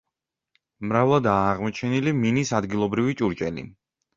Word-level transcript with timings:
მრავლადაა 0.91 1.45
აღმოჩენილი 1.55 2.15
მინის 2.23 2.55
ადგილობრივი 2.61 3.17
ჭურჭელი. 3.21 3.69